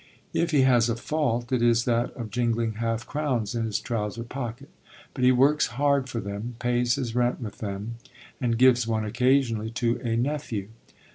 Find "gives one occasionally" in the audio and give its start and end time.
8.57-9.69